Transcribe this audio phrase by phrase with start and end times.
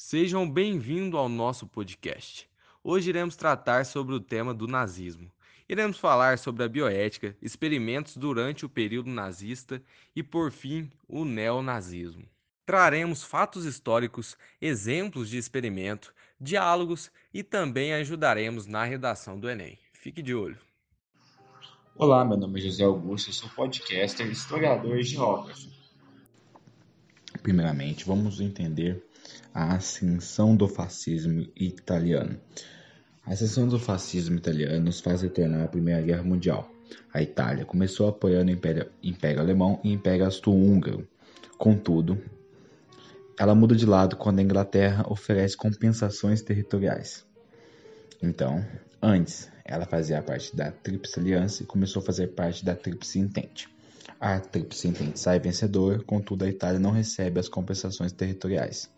[0.00, 2.48] Sejam bem-vindos ao nosso podcast.
[2.84, 5.28] Hoje iremos tratar sobre o tema do nazismo.
[5.68, 9.82] Iremos falar sobre a bioética, experimentos durante o período nazista
[10.14, 12.24] e, por fim, o neonazismo.
[12.64, 19.76] Traremos fatos históricos, exemplos de experimento, diálogos e também ajudaremos na redação do Enem.
[19.92, 20.58] Fique de olho.
[21.96, 25.68] Olá, meu nome é José Augusto, sou podcaster, historiador e geógrafo.
[27.42, 29.07] Primeiramente, vamos entender
[29.52, 32.38] a ascensão do fascismo italiano.
[33.24, 36.70] A ascensão do fascismo italiano nos faz retornar à Primeira Guerra Mundial.
[37.12, 41.06] A Itália começou apoiando o Império, Império Alemão e o Império Austro-Húngaro.
[41.58, 42.18] Contudo,
[43.38, 47.26] ela muda de lado quando a Inglaterra oferece compensações territoriais.
[48.22, 48.64] Então,
[49.02, 53.68] antes, ela fazia parte da Tríplice Aliança e começou a fazer parte da Tríplice Entente.
[54.18, 58.90] A Tríplice Entente sai vencedora, contudo a Itália não recebe as compensações territoriais.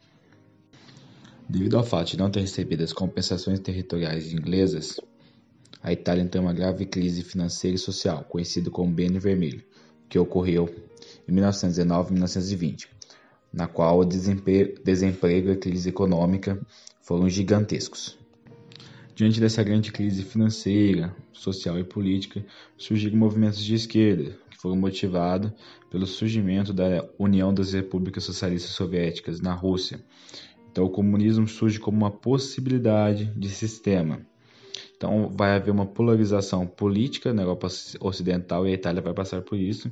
[1.50, 5.00] Devido ao fato de não ter recebido as compensações territoriais inglesas,
[5.82, 9.60] a Itália entrou em uma grave crise financeira e social, conhecida como Biênio Vermelho,
[10.08, 10.72] que ocorreu
[11.28, 12.88] em 1919 e 1920,
[13.52, 16.64] na qual o desemprego e a crise econômica
[17.02, 18.16] foram gigantescos.
[19.16, 22.46] Diante dessa grande crise financeira, social e política,
[22.78, 25.50] surgiram movimentos de esquerda, que foram motivados
[25.90, 30.00] pelo surgimento da União das Repúblicas Socialistas Soviéticas na Rússia,
[30.70, 34.20] então, o comunismo surge como uma possibilidade de sistema.
[34.96, 37.66] Então, vai haver uma polarização política na Europa
[38.00, 39.90] Ocidental e a Itália vai passar por isso,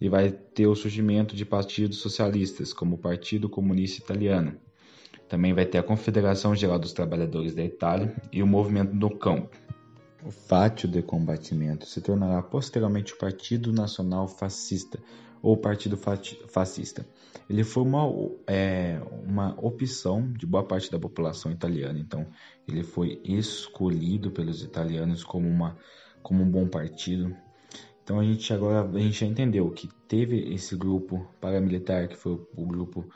[0.00, 4.56] e vai ter o surgimento de partidos socialistas, como o Partido Comunista Italiano.
[5.28, 9.56] Também vai ter a Confederação Geral dos Trabalhadores da Itália e o Movimento do Campo.
[10.24, 14.98] O Fátio de Combatimento se tornará posteriormente o Partido Nacional Fascista,
[15.44, 15.98] ou Partido
[16.48, 17.06] Fascista.
[17.50, 18.02] Ele foi uma,
[18.46, 22.26] é, uma opção de boa parte da população italiana, então
[22.66, 25.76] ele foi escolhido pelos italianos como, uma,
[26.22, 27.36] como um bom partido.
[28.02, 32.32] Então a gente agora a gente já entendeu que teve esse grupo paramilitar, que foi
[32.56, 33.06] o grupo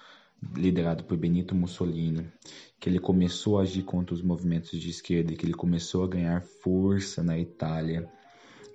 [0.55, 2.31] liderado por Benito Mussolini,
[2.79, 6.09] que ele começou a agir contra os movimentos de esquerda e que ele começou a
[6.09, 8.07] ganhar força na Itália.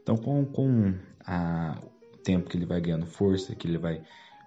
[0.01, 1.79] Então, com, com a,
[2.23, 4.01] tempo que ele vai ganhando força, que ele vai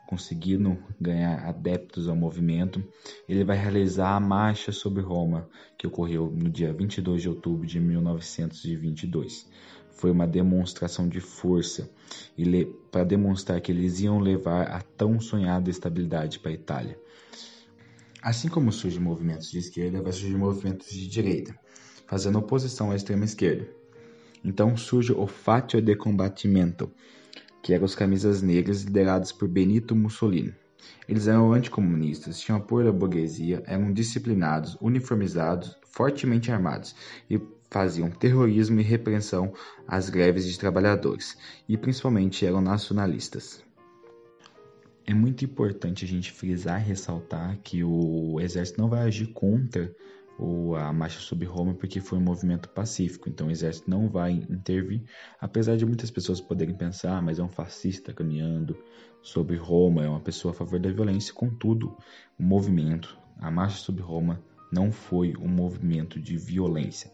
[0.07, 2.83] conseguindo ganhar adeptos ao movimento,
[3.29, 7.81] ele vai realizar a marcha sobre Roma, que ocorreu no dia 22 de outubro de
[7.81, 9.49] 1922.
[9.91, 11.91] Foi uma demonstração de força
[12.91, 16.99] para demonstrar que eles iam levar a tão sonhada estabilidade para a Itália.
[18.23, 21.59] Assim como surgem movimentos de esquerda, vai surgir movimentos de direita,
[22.07, 23.69] fazendo oposição à extrema esquerda.
[24.45, 26.91] Então surge o Fatio de Combatimento,
[27.67, 30.55] que eram os camisas negras liderados por Benito Mussolini.
[31.09, 36.95] Eles eram anticomunistas, tinham apoio da burguesia, eram disciplinados, uniformizados, fortemente armados
[37.29, 39.53] e faziam terrorismo e repressão
[39.85, 41.37] às greves de trabalhadores,
[41.69, 43.65] e principalmente eram nacionalistas.
[45.05, 49.93] É muito importante a gente frisar e ressaltar que o exército não vai agir contra
[50.39, 54.33] ou a marcha sobre Roma porque foi um movimento pacífico, então o exército não vai
[54.33, 55.03] intervir,
[55.41, 58.77] apesar de muitas pessoas poderem pensar, ah, mas é um fascista caminhando
[59.23, 61.97] sobre Roma, é uma pessoa a favor da violência, contudo,
[62.39, 67.11] o movimento, a marcha sobre Roma não foi um movimento de violência.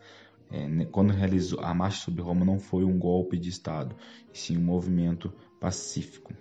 [0.51, 3.97] É, quando realizou a marcha sobre Roma não foi um golpe de Estado,
[4.33, 6.35] e sim um movimento pacífico.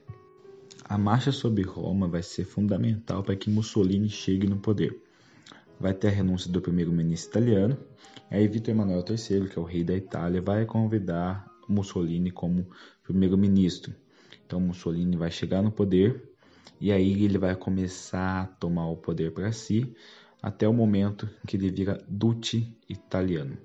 [0.83, 5.01] A marcha sobre Roma vai ser fundamental para que Mussolini chegue no poder
[5.81, 7.77] vai ter a renúncia do primeiro-ministro italiano.
[8.29, 12.67] Aí Vitor Emanuel III, que é o rei da Itália, vai convidar Mussolini como
[13.03, 13.93] primeiro-ministro.
[14.45, 16.29] Então Mussolini vai chegar no poder
[16.79, 19.93] e aí ele vai começar a tomar o poder para si
[20.41, 23.57] até o momento que ele vira duce italiano.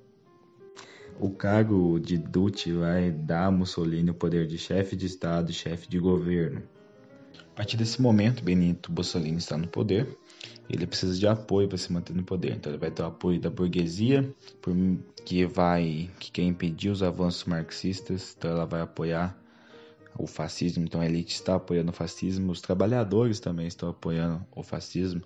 [1.18, 5.54] O cargo de duce vai dar a Mussolini o poder de chefe de estado e
[5.54, 6.62] chefe de governo.
[7.56, 10.14] A partir desse momento, Benito Mussolini está no poder.
[10.68, 12.52] Ele precisa de apoio para se manter no poder.
[12.52, 14.30] Então, ele vai ter o apoio da burguesia,
[15.24, 18.34] que vai que quer impedir os avanços marxistas.
[18.36, 19.34] Então, ela vai apoiar
[20.18, 20.84] o fascismo.
[20.84, 22.52] Então, a elite está apoiando o fascismo.
[22.52, 25.22] Os trabalhadores também estão apoiando o fascismo,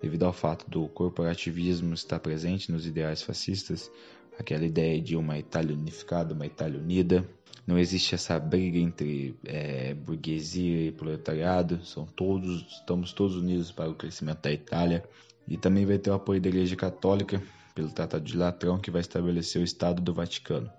[0.00, 3.90] devido ao fato do corporativismo estar presente nos ideais fascistas.
[4.38, 7.28] Aquela ideia de uma Itália unificada, uma Itália unida
[7.66, 13.88] não existe essa briga entre é, burguesia e proletariado, são todos, estamos todos unidos para
[13.88, 15.02] o crescimento da Itália.
[15.48, 17.42] E também vai ter o apoio da Igreja Católica
[17.74, 20.70] pelo Tratado de Latrão, que vai estabelecer o Estado do Vaticano.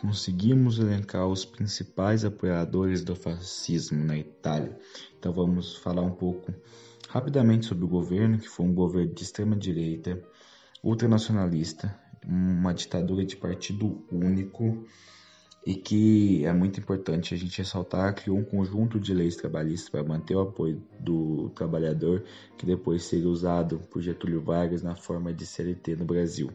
[0.00, 4.76] Conseguimos elencar os principais apoiadores do fascismo na Itália.
[5.18, 6.52] Então vamos falar um pouco
[7.10, 10.22] Rapidamente sobre o governo, que foi um governo de extrema direita,
[10.80, 11.92] ultranacionalista,
[12.26, 14.84] uma ditadura de partido único
[15.66, 20.02] e que é muito importante a gente ressaltar criou um conjunto de leis trabalhistas para
[20.02, 22.24] manter o apoio do trabalhador
[22.56, 26.50] que depois seria usado por Getúlio Vargas na forma de CLT no Brasil.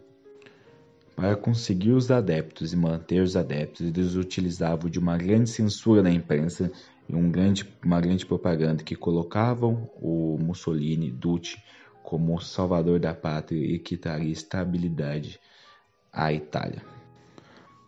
[1.15, 6.11] Para conseguir os adeptos e manter os adeptos, eles utilizavam de uma grande censura na
[6.11, 6.69] imprensa
[7.07, 11.57] e um grande, uma grande propaganda que colocavam o Mussolini, Duce,
[12.03, 15.39] como salvador da pátria e que traria estabilidade
[16.15, 16.81] à Itália.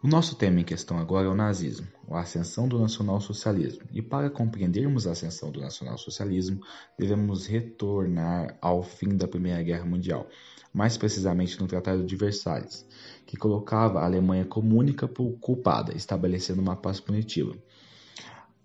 [0.03, 3.83] O nosso tema em questão agora é o nazismo, a ascensão do nacionalsocialismo.
[3.91, 6.61] E para compreendermos a ascensão do nacionalsocialismo,
[6.99, 10.27] devemos retornar ao fim da Primeira Guerra Mundial,
[10.71, 12.85] mais precisamente no Tratado de Versalhes,
[13.25, 17.55] que colocava a Alemanha como única culpada, estabelecendo uma paz punitiva.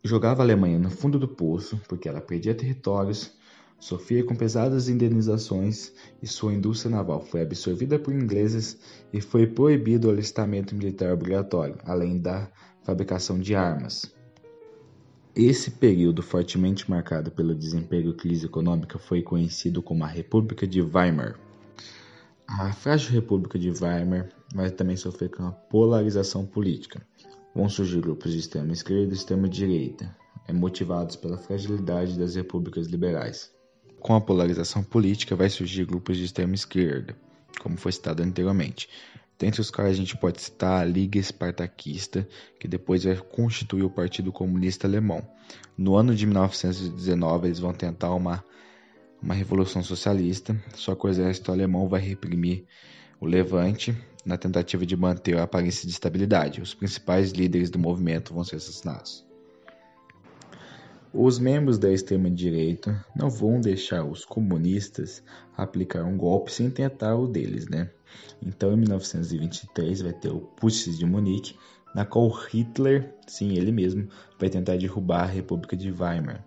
[0.04, 3.32] Jogava a Alemanha no fundo do poço, porque ela perdia territórios,
[3.82, 5.92] Sofia com pesadas indenizações
[6.22, 8.78] e sua indústria naval foi absorvida por ingleses
[9.12, 12.48] e foi proibido o alistamento militar obrigatório, além da
[12.84, 14.14] fabricação de armas.
[15.34, 20.80] Esse período fortemente marcado pelo desemprego e crise econômica foi conhecido como a República de
[20.80, 21.36] Weimar.
[22.46, 27.04] A frágil República de Weimar vai também sofrer com a polarização política.
[27.52, 30.16] Vão surgir grupos de extrema esquerda e extrema direita,
[30.54, 33.50] motivados pela fragilidade das repúblicas liberais.
[34.02, 37.16] Com a polarização política, vai surgir grupos de extrema esquerda,
[37.60, 38.88] como foi citado anteriormente.
[39.38, 42.28] Dentre os quais a gente pode citar a Liga Espartaquista,
[42.58, 45.24] que depois vai constituir o Partido Comunista Alemão.
[45.78, 48.44] No ano de 1919, eles vão tentar uma,
[49.22, 52.64] uma revolução socialista, só que o exército alemão vai reprimir
[53.20, 53.96] o levante
[54.26, 56.60] na tentativa de manter a aparência de estabilidade.
[56.60, 59.24] Os principais líderes do movimento vão ser assassinados.
[61.14, 65.22] Os membros da extrema-direita não vão deixar os comunistas
[65.54, 67.90] aplicar um golpe sem tentar o deles, né?
[68.40, 71.54] Então, em 1923, vai ter o Putsch de Munique,
[71.94, 76.46] na qual Hitler, sim, ele mesmo, vai tentar derrubar a República de Weimar.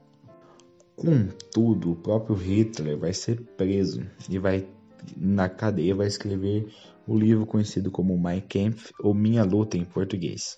[0.95, 4.68] Contudo, o próprio Hitler vai ser preso e vai
[5.15, 6.68] na cadeia vai escrever
[7.06, 10.57] o livro conhecido como Mein Kampf ou Minha Luta em português.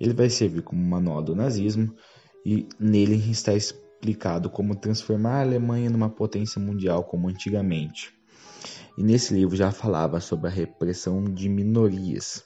[0.00, 1.94] Ele vai servir como manual do nazismo
[2.44, 8.12] e nele está explicado como transformar a Alemanha numa potência mundial como antigamente.
[8.96, 12.44] E nesse livro já falava sobre a repressão de minorias.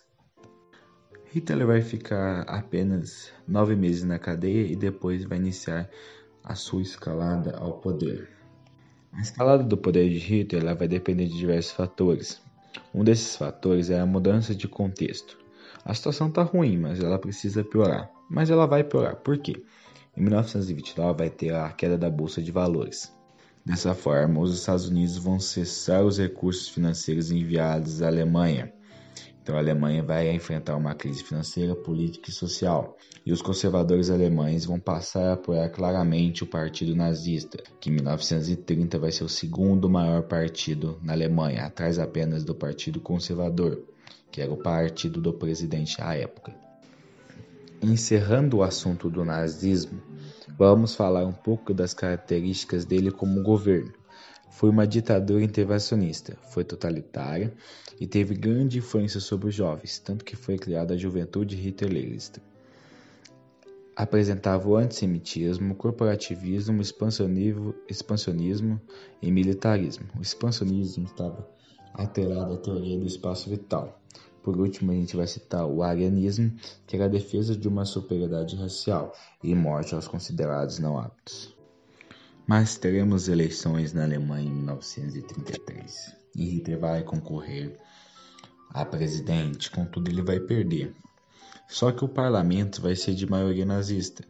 [1.32, 5.90] Hitler vai ficar apenas nove meses na cadeia e depois vai iniciar
[6.42, 8.28] a sua escalada ao poder.
[9.12, 12.40] A escalada do poder de Hitler vai depender de diversos fatores.
[12.94, 15.38] Um desses fatores é a mudança de contexto.
[15.84, 18.10] A situação está ruim, mas ela precisa piorar.
[18.30, 19.16] Mas ela vai piorar.
[19.16, 19.64] Por quê?
[20.16, 23.12] Em 1929 vai ter a queda da bolsa de valores.
[23.64, 28.72] Dessa forma, os Estados Unidos vão cessar os recursos financeiros enviados à Alemanha.
[29.42, 32.96] Então a Alemanha vai enfrentar uma crise financeira, política e social.
[33.26, 38.98] E os conservadores alemães vão passar a apoiar claramente o Partido Nazista, que em 1930
[38.98, 43.84] vai ser o segundo maior partido na Alemanha, atrás apenas do Partido Conservador,
[44.30, 46.65] que era o partido do presidente à época.
[47.82, 50.00] Encerrando o assunto do nazismo,
[50.58, 53.92] vamos falar um pouco das características dele como governo.
[54.50, 57.52] Foi uma ditadura intervencionista, foi totalitária
[58.00, 62.40] e teve grande influência sobre os jovens, tanto que foi criada a juventude hitlerista.
[63.94, 68.80] Apresentava o antissemitismo, corporativismo, expansionismo, expansionismo
[69.20, 70.06] e militarismo.
[70.18, 71.46] O expansionismo estava
[71.92, 74.00] atrelado à teoria do espaço vital,
[74.46, 76.52] por último, a gente vai citar o arianismo,
[76.86, 79.12] que era a defesa de uma superioridade racial
[79.42, 81.52] e morte aos considerados não aptos.
[82.46, 87.76] Mas teremos eleições na Alemanha em 1933 e Hitler vai concorrer
[88.70, 90.94] a presidente, contudo ele vai perder.
[91.66, 94.22] Só que o parlamento vai ser de maioria nazista,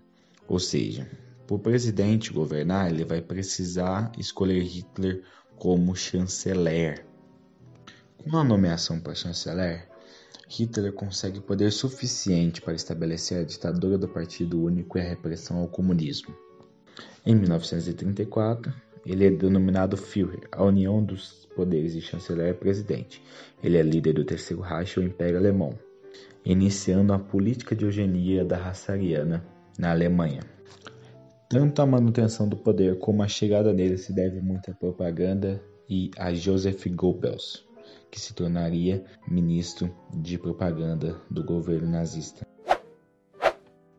[0.49, 1.07] ou seja,
[1.47, 5.23] para o presidente governar, ele vai precisar escolher Hitler
[5.57, 7.05] como chanceler.
[8.17, 9.95] Com a nomeação para chanceler,
[10.49, 15.69] Hitler consegue poder suficiente para estabelecer a ditadura do Partido Único e a repressão ao
[15.69, 16.35] comunismo.
[17.25, 18.73] Em 1934,
[19.05, 23.23] ele é denominado Führer, a união dos poderes de chanceler e presidente.
[23.63, 25.77] Ele é líder do Terceiro Reich, o Império Alemão,
[26.45, 29.45] iniciando a política de eugenia da raça ariana
[29.77, 30.41] na Alemanha.
[31.49, 36.11] Tanto a manutenção do poder como a chegada dele se deve muito à propaganda e
[36.17, 37.67] a Joseph Goebbels
[38.11, 42.47] que se tornaria ministro de propaganda do governo nazista.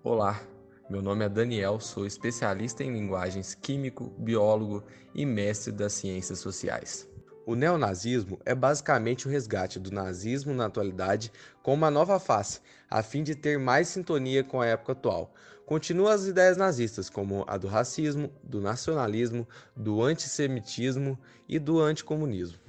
[0.04, 0.42] Olá,
[0.90, 4.82] Meu nome é Daniel, sou especialista em linguagens químico, biólogo
[5.14, 7.06] e mestre das ciências sociais.
[7.46, 11.30] O neonazismo é basicamente o resgate do nazismo na atualidade
[11.62, 15.34] com uma nova face, a fim de ter mais sintonia com a época atual.
[15.66, 19.46] Continua as ideias nazistas, como a do racismo, do nacionalismo,
[19.76, 22.60] do antissemitismo e do anticomunismo.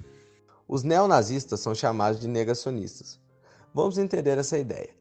[0.71, 3.19] Os neonazistas são chamados de negacionistas.
[3.73, 4.91] Vamos entender essa ideia.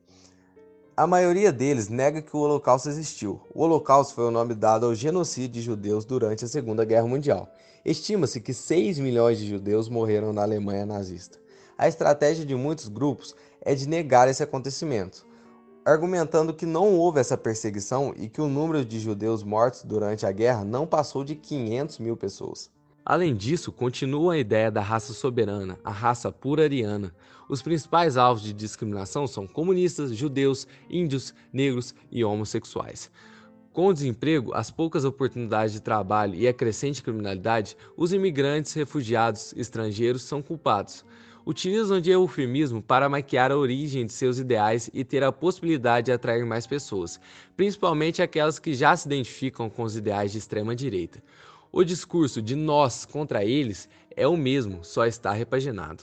[0.96, 3.42] A maioria deles nega que o Holocausto existiu.
[3.54, 7.52] O Holocausto foi o nome dado ao genocídio de judeus durante a Segunda Guerra Mundial.
[7.84, 11.38] Estima-se que 6 milhões de judeus morreram na Alemanha nazista.
[11.76, 15.26] A estratégia de muitos grupos é de negar esse acontecimento,
[15.84, 20.32] argumentando que não houve essa perseguição e que o número de judeus mortos durante a
[20.32, 22.70] guerra não passou de 500 mil pessoas.
[23.05, 27.14] Além disso, continua a ideia da raça soberana, a raça pura ariana.
[27.49, 33.11] Os principais alvos de discriminação são comunistas, judeus, índios, negros e homossexuais.
[33.73, 39.55] Com o desemprego, as poucas oportunidades de trabalho e a crescente criminalidade, os imigrantes, refugiados,
[39.57, 41.05] estrangeiros são culpados.
[41.47, 46.12] Utilizam de eufemismo para maquiar a origem de seus ideais e ter a possibilidade de
[46.12, 47.19] atrair mais pessoas,
[47.57, 51.23] principalmente aquelas que já se identificam com os ideais de extrema direita.
[51.70, 56.02] O discurso de nós contra eles é o mesmo, só está repaginado.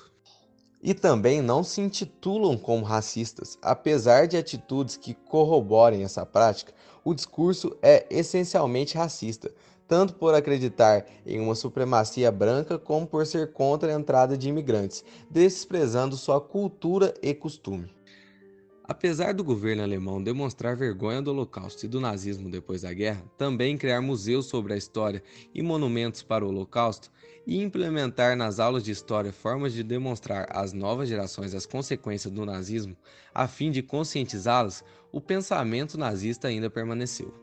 [0.82, 6.72] E também não se intitulam como racistas, apesar de atitudes que corroborem essa prática,
[7.04, 9.52] o discurso é essencialmente racista,
[9.88, 15.04] tanto por acreditar em uma supremacia branca como por ser contra a entrada de imigrantes,
[15.32, 17.92] desprezando sua cultura e costume.
[18.88, 23.80] Apesar do governo alemão demonstrar vergonha do Holocausto e do nazismo depois da guerra, também
[23.80, 25.24] criar museus sobre a história
[25.56, 27.12] e monumentos para o Holocausto,
[27.48, 32.46] e implementar nas aulas de história formas de demonstrar às novas gerações as consequências do
[32.46, 32.96] nazismo,
[33.34, 37.34] a fim de conscientizá-las, o pensamento nazista ainda permaneceu.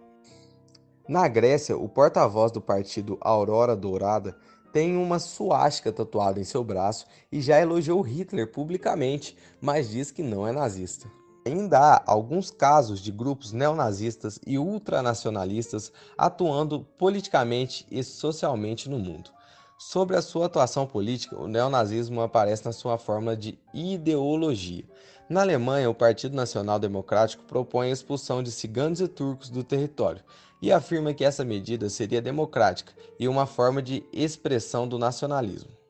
[1.08, 4.37] Na Grécia, o porta-voz do partido Aurora Dourada
[4.72, 10.22] tem uma suástica tatuada em seu braço e já elogiou Hitler publicamente, mas diz que
[10.22, 11.11] não é nazista.
[11.44, 19.30] Ainda há alguns casos de grupos neonazistas e ultranacionalistas atuando politicamente e socialmente no mundo.
[19.76, 24.84] Sobre a sua atuação política, o neonazismo aparece na sua forma de ideologia.
[25.28, 30.22] Na Alemanha, o Partido Nacional Democrático propõe a expulsão de ciganos e turcos do território
[30.61, 35.81] e afirma que essa medida seria democrática e uma forma de expressão do nacionalismo.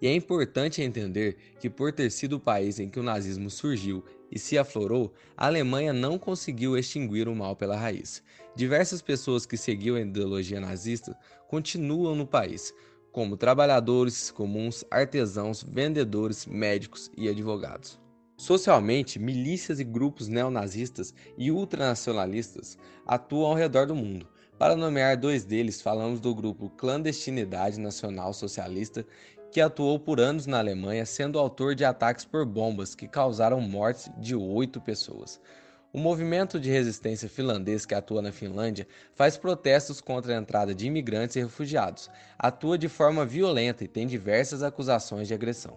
[0.00, 4.02] E é importante entender que, por ter sido o país em que o nazismo surgiu
[4.30, 8.22] e se aflorou, a Alemanha não conseguiu extinguir o mal pela raiz.
[8.56, 11.16] Diversas pessoas que seguiam a ideologia nazista
[11.48, 12.72] continuam no país,
[13.12, 18.00] como trabalhadores comuns, artesãos, vendedores, médicos e advogados.
[18.36, 24.26] Socialmente, milícias e grupos neonazistas e ultranacionalistas atuam ao redor do mundo.
[24.58, 29.06] Para nomear dois deles, falamos do grupo Clandestinidade Nacional Socialista
[29.50, 34.10] que atuou por anos na Alemanha, sendo autor de ataques por bombas que causaram mortes
[34.18, 35.40] de oito pessoas.
[35.92, 40.86] O movimento de resistência finlandês que atua na Finlândia faz protestos contra a entrada de
[40.86, 45.76] imigrantes e refugiados, atua de forma violenta e tem diversas acusações de agressão.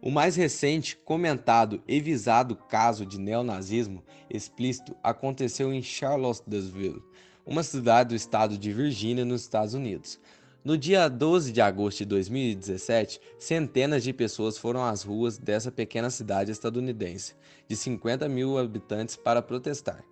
[0.00, 7.02] O mais recente, comentado e visado caso de neonazismo explícito aconteceu em Charlottesville,
[7.44, 10.18] uma cidade do estado de Virgínia, nos Estados Unidos.
[10.64, 16.08] No dia 12 de agosto de 2017, centenas de pessoas foram às ruas dessa pequena
[16.08, 17.34] cidade estadunidense,
[17.68, 20.04] de 50 mil habitantes, para protestar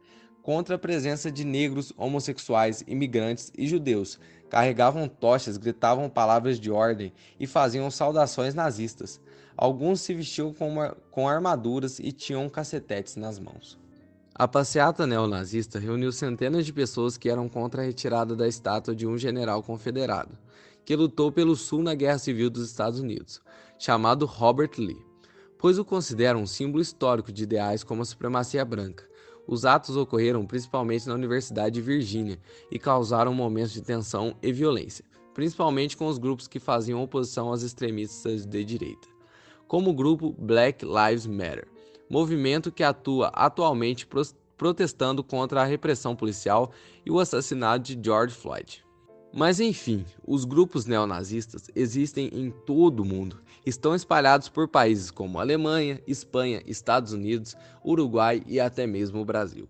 [0.43, 4.19] contra a presença de negros, homossexuais, imigrantes e judeus.
[4.49, 9.21] Carregavam tochas, gritavam palavras de ordem e faziam saudações nazistas.
[9.57, 13.79] Alguns se vestiam com, uma, com armaduras e tinham cacetetes nas mãos.
[14.41, 19.07] A passeata neonazista reuniu centenas de pessoas que eram contra a retirada da estátua de
[19.07, 20.31] um general confederado,
[20.83, 23.43] que lutou pelo Sul na Guerra Civil dos Estados Unidos,
[23.79, 25.05] chamado Robert Lee,
[25.59, 29.07] pois o consideram um símbolo histórico de ideais como a supremacia branca.
[29.47, 35.05] Os atos ocorreram principalmente na Universidade de Virgínia e causaram momentos de tensão e violência,
[35.35, 39.07] principalmente com os grupos que faziam oposição aos extremistas de direita,
[39.69, 41.69] como o grupo Black Lives Matter
[42.11, 44.07] movimento que atua atualmente
[44.59, 46.73] protestando contra a repressão policial
[47.07, 48.85] e o assassinato de George Floyd.
[49.33, 53.41] Mas enfim, os grupos neonazistas existem em todo o mundo.
[53.65, 59.69] Estão espalhados por países como Alemanha, Espanha, Estados Unidos, Uruguai e até mesmo o Brasil.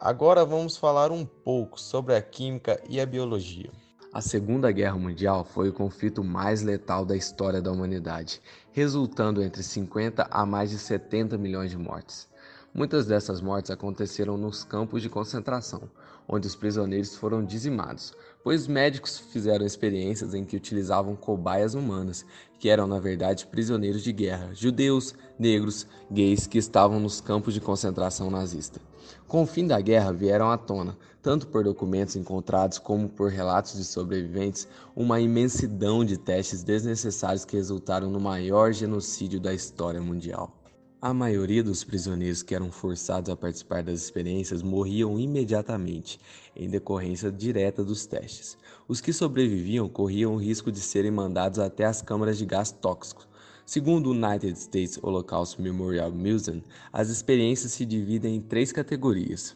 [0.00, 3.70] Agora vamos falar um pouco sobre a química e a biologia.
[4.10, 8.40] A Segunda Guerra Mundial foi o conflito mais letal da história da humanidade,
[8.72, 12.26] resultando entre 50 a mais de 70 milhões de mortes.
[12.72, 15.82] Muitas dessas mortes aconteceram nos campos de concentração,
[16.26, 22.24] onde os prisioneiros foram dizimados, pois médicos fizeram experiências em que utilizavam cobaias humanas,
[22.58, 27.60] que eram na verdade prisioneiros de guerra, judeus, negros, gays que estavam nos campos de
[27.60, 28.87] concentração nazista.
[29.26, 33.76] Com o fim da guerra vieram à tona, tanto por documentos encontrados como por relatos
[33.76, 40.58] de sobreviventes, uma imensidão de testes desnecessários que resultaram no maior genocídio da história mundial.
[41.00, 46.18] A maioria dos prisioneiros que eram forçados a participar das experiências morriam imediatamente,
[46.56, 48.58] em decorrência direta dos testes.
[48.88, 53.27] Os que sobreviviam corriam o risco de serem mandados até as câmaras de gás tóxicos.
[53.68, 59.54] Segundo o United States Holocaust Memorial Museum, as experiências se dividem em três categorias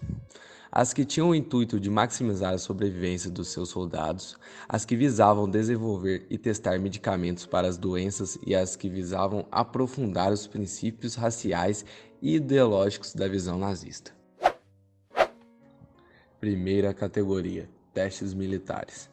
[0.70, 4.38] as que tinham o intuito de maximizar a sobrevivência dos seus soldados,
[4.68, 10.30] as que visavam desenvolver e testar medicamentos para as doenças e as que visavam aprofundar
[10.30, 11.82] os princípios raciais
[12.20, 14.12] e ideológicos da visão nazista.
[16.38, 19.11] Primeira categoria: testes militares.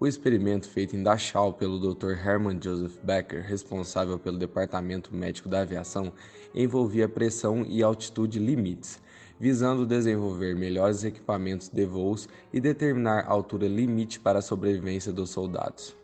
[0.00, 2.12] O experimento feito em Dachau pelo Dr.
[2.12, 6.12] Hermann Joseph Becker, responsável pelo Departamento Médico da Aviação,
[6.54, 9.00] envolvia pressão e altitude limites
[9.40, 15.30] visando desenvolver melhores equipamentos de voos e determinar a altura limite para a sobrevivência dos
[15.30, 15.96] soldados.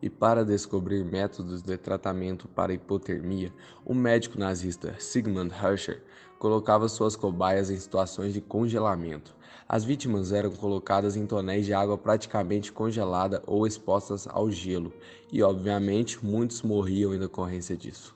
[0.00, 3.52] E para descobrir métodos de tratamento para hipotermia,
[3.84, 6.02] o médico nazista Sigmund Herrscher
[6.38, 9.32] colocava suas cobaias em situações de congelamento.
[9.68, 14.92] As vítimas eram colocadas em tonéis de água praticamente congelada ou expostas ao gelo,
[15.32, 18.14] e obviamente muitos morriam em decorrência disso.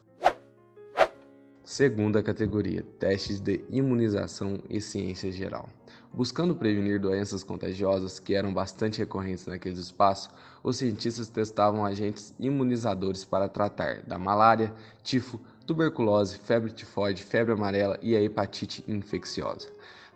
[1.65, 5.69] Segunda categoria: testes de imunização e ciência geral.
[6.12, 10.31] Buscando prevenir doenças contagiosas que eram bastante recorrentes naqueles espaços,
[10.62, 14.73] os cientistas testavam agentes imunizadores para tratar da malária,
[15.03, 19.69] tifo, tuberculose, febre tifoide, febre amarela e a hepatite infecciosa.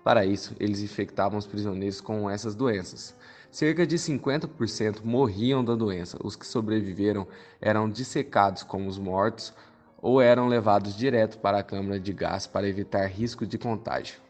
[0.02, 3.14] Para isso, eles infectavam os prisioneiros com essas doenças.
[3.50, 6.16] Cerca de 50% morriam da doença.
[6.22, 7.26] Os que sobreviveram
[7.60, 9.52] eram dissecados como os mortos
[10.00, 14.20] ou eram levados direto para a câmara de gás para evitar risco de contágio.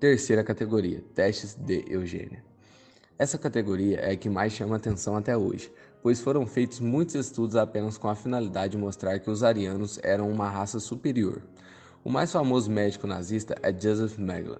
[0.00, 2.44] Terceira categoria: testes de eugênia.
[3.18, 7.56] Essa categoria é a que mais chama atenção até hoje, pois foram feitos muitos estudos
[7.56, 11.42] apenas com a finalidade de mostrar que os arianos eram uma raça superior.
[12.04, 14.58] O mais famoso médico nazista é Joseph Mengele.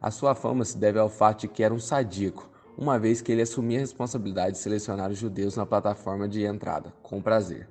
[0.00, 3.32] A sua fama se deve ao fato de que era um sadíaco, uma vez que
[3.32, 7.66] ele assumia a responsabilidade de selecionar os judeus na plataforma de entrada, com prazer.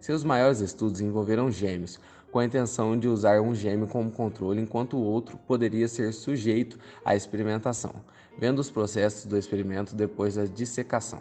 [0.00, 2.00] Seus maiores estudos envolveram gêmeos,
[2.32, 6.76] com a intenção de usar um gêmeo como controle enquanto o outro poderia ser sujeito
[7.04, 7.94] à experimentação,
[8.36, 11.20] vendo os processos do experimento depois da dissecação.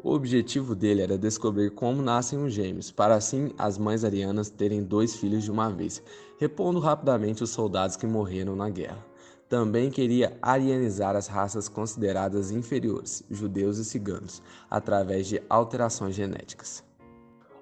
[0.00, 4.80] O objetivo dele era descobrir como nascem os gêmeos, para assim as mães arianas terem
[4.84, 6.00] dois filhos de uma vez,
[6.38, 9.04] repondo rapidamente os soldados que morreram na guerra.
[9.48, 16.84] Também queria arianizar as raças consideradas inferiores, judeus e ciganos, através de alterações genéticas.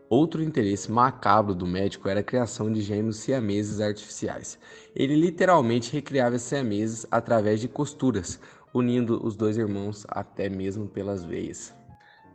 [0.08, 4.58] Outro interesse macabro do médico era a criação de gêmeos siameses artificiais.
[4.94, 8.38] Ele literalmente recriava siameses através de costuras,
[8.74, 11.75] unindo os dois irmãos até mesmo pelas veias.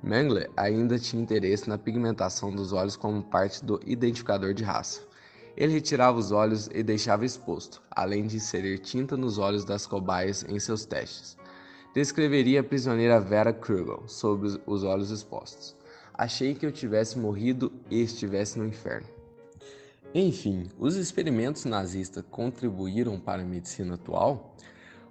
[0.03, 5.01] Mengele ainda tinha interesse na pigmentação dos olhos como parte do identificador de raça.
[5.55, 10.43] Ele retirava os olhos e deixava exposto, além de inserir tinta nos olhos das cobaias
[10.47, 11.37] em seus testes.
[11.93, 15.75] Descreveria a prisioneira Vera Krugel sob os olhos expostos.
[16.13, 19.07] Achei que eu tivesse morrido e estivesse no inferno.
[20.13, 24.55] Enfim, os experimentos nazistas contribuíram para a medicina atual?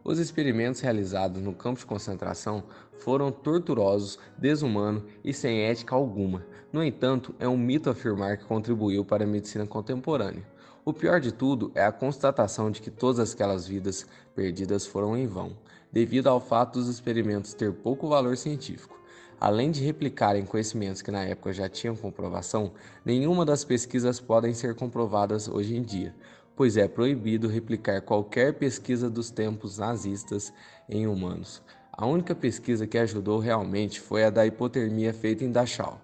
[0.02, 2.62] Os experimentos realizados no campo de concentração
[2.98, 6.44] foram torturosos, desumanos e sem ética alguma.
[6.72, 10.44] No entanto, é um mito afirmar que contribuiu para a medicina contemporânea.
[10.84, 15.26] O pior de tudo é a constatação de que todas aquelas vidas perdidas foram em
[15.26, 15.56] vão,
[15.92, 18.98] devido ao fato dos experimentos ter pouco valor científico.
[19.38, 22.72] Além de replicarem conhecimentos que na época já tinham comprovação,
[23.04, 26.14] nenhuma das pesquisas podem ser comprovadas hoje em dia,
[26.60, 30.52] pois é proibido replicar qualquer pesquisa dos tempos nazistas
[30.90, 31.62] em humanos.
[31.90, 35.98] A única pesquisa que ajudou realmente foi a da hipotermia feita em Dachau,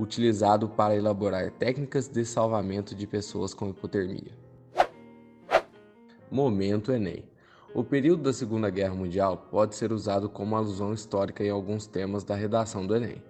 [0.00, 4.32] utilizado para elaborar técnicas de salvamento de pessoas com hipotermia.
[6.30, 7.26] Momento Enem.
[7.74, 12.24] O período da Segunda Guerra Mundial pode ser usado como alusão histórica em alguns temas
[12.24, 13.22] da redação do Enem.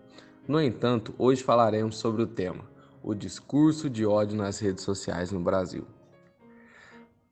[0.46, 2.70] No entanto, hoje falaremos sobre o tema:
[3.02, 5.84] o discurso de ódio nas redes sociais no Brasil.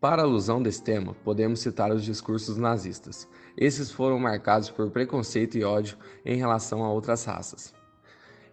[0.09, 3.27] Para alusão desse tema, podemos citar os discursos nazistas.
[3.57, 7.75] Esses foram marcados por preconceito e ódio em relação a outras raças.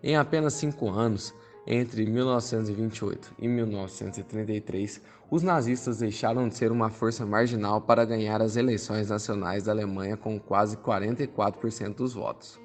[0.02, 1.32] Em apenas cinco anos,
[1.68, 8.58] Entre 1928 e 1933, os nazistas deixaram de ser uma força marginal para ganhar as
[8.58, 12.60] eleições nacionais da Alemanha com quase 44% dos votos.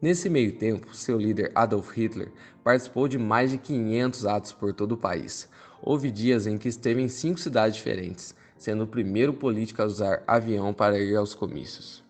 [0.00, 2.30] Nesse meio tempo, seu líder Adolf Hitler
[2.62, 5.48] participou de mais de 500 atos por todo o país.
[5.82, 10.22] Houve dias em que esteve em cinco cidades diferentes, sendo o primeiro político a usar
[10.26, 12.04] avião para ir aos comícios.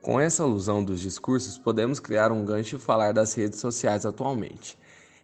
[0.00, 4.76] Com essa alusão dos discursos, podemos criar um gancho e falar das redes sociais atualmente,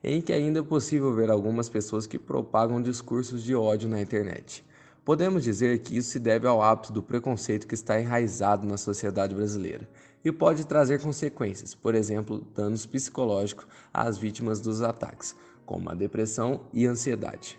[0.04, 4.64] em que ainda é possível ver algumas pessoas que propagam discursos de ódio na internet.
[5.04, 9.34] Podemos dizer que isso se deve ao hábito do preconceito que está enraizado na sociedade
[9.34, 9.88] brasileira
[10.22, 16.60] e pode trazer consequências, por exemplo, danos psicológicos às vítimas dos ataques, como a depressão
[16.72, 17.58] e ansiedade.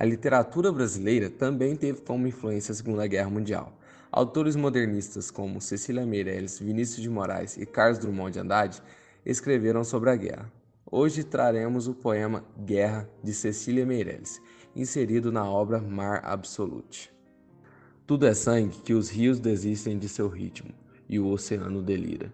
[0.00, 3.76] A literatura brasileira também teve como influência a Segunda Guerra Mundial.
[4.12, 8.80] Autores modernistas como Cecília Meirelles, Vinícius de Moraes e Carlos Drummond de Andrade
[9.26, 10.52] escreveram sobre a guerra.
[10.88, 14.40] Hoje traremos o poema Guerra de Cecília Meirelles,
[14.76, 17.12] inserido na obra Mar Absolute.
[18.06, 20.70] Tudo é sangue que os rios desistem de seu ritmo
[21.08, 22.32] e o oceano delira,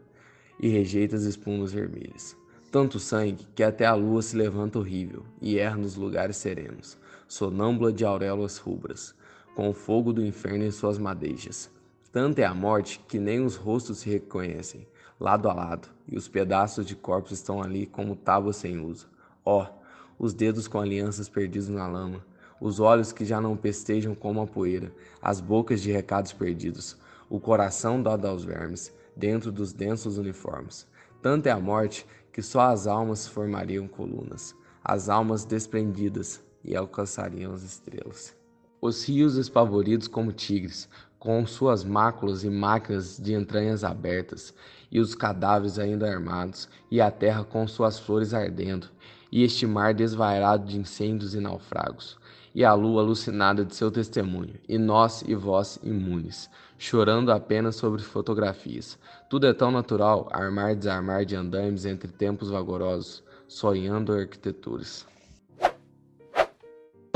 [0.60, 2.36] e rejeita as espumas vermelhas.
[2.70, 6.98] Tanto sangue que até a lua se levanta horrível e erra nos lugares serenos,
[7.34, 9.12] sonâmbula de auréolas rubras,
[9.56, 11.68] com o fogo do inferno em suas madejas.
[12.12, 14.86] Tanta é a morte que nem os rostos se reconhecem,
[15.18, 19.08] lado a lado, e os pedaços de corpos estão ali como tábuas sem uso.
[19.44, 22.24] Ó, oh, os dedos com alianças perdidos na lama,
[22.60, 26.96] os olhos que já não pestejam como a poeira, as bocas de recados perdidos,
[27.28, 30.86] o coração dado aos vermes, dentro dos densos uniformes.
[31.20, 37.52] Tanta é a morte que só as almas formariam colunas, as almas desprendidas e alcançariam
[37.52, 38.34] as estrelas.
[38.80, 44.54] Os rios espavoridos como tigres, com suas máculas e máquinas de entranhas abertas,
[44.92, 48.88] e os cadáveres ainda armados, e a terra com suas flores ardendo,
[49.32, 52.18] e este mar desvairado de incêndios e naufragos,
[52.54, 58.02] e a lua alucinada de seu testemunho, e nós e vós imunes, chorando apenas sobre
[58.02, 58.98] fotografias.
[59.30, 65.06] Tudo é tão natural, armar e desarmar de andames entre tempos vagarosos, sonhando arquiteturas.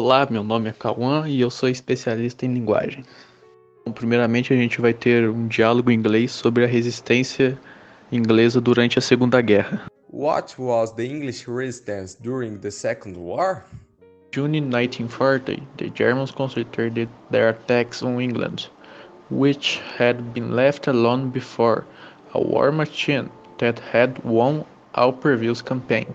[0.00, 3.04] Olá, meu nome é Cauã e eu sou especialista em linguagem.
[3.84, 7.58] Bom, primeiramente, a gente vai ter um diálogo em inglês sobre a resistência
[8.12, 9.86] inglesa durante a Segunda Guerra.
[10.12, 13.64] What was the English resistance during the Second War?
[14.32, 18.70] June 1940, the Germans concentrated their attacks on England,
[19.32, 21.84] which had been left alone before,
[22.34, 26.06] a war machine that had won all previous campaign.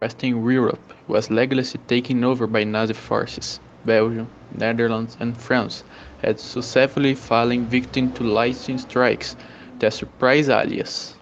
[0.00, 3.58] Western Europe was legacy taken over by Nazi forces.
[3.84, 5.82] Belgium, Netherlands, and France
[6.22, 9.34] had successfully fallen victim to lightning strikes,
[9.80, 11.16] the surprise alias.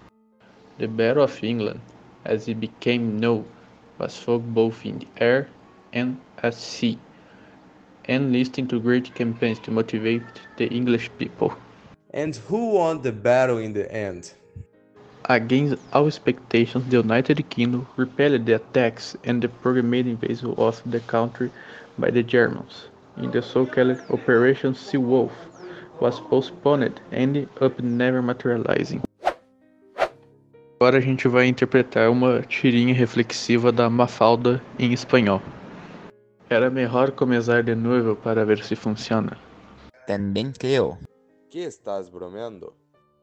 [0.77, 1.79] The Battle of England,
[2.23, 3.45] as it became known,
[3.97, 5.49] was fought both in the air
[5.91, 6.99] and at sea,
[8.05, 10.21] and enlisting to great campaigns to motivate
[10.57, 11.55] the English people.
[12.11, 14.33] And who won the battle in the end?
[15.29, 21.01] Against all expectations, the United Kingdom repelled the attacks and the programmed invasion of the
[21.01, 21.51] country
[21.97, 22.87] by the Germans.
[23.17, 25.33] In the so-called Operation Seawolf
[25.99, 29.01] was postponed, ending up never materializing.
[30.79, 35.41] Agora a gente vai interpretar uma tirinha reflexiva da Mafalda em espanhol.
[36.49, 39.35] Era melhor começar de novo para ver se funciona.
[40.05, 40.97] Também creo.
[41.49, 42.73] Que estás bromeando?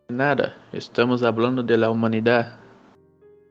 [0.09, 2.59] Nada, estamos hablando de la humanidad.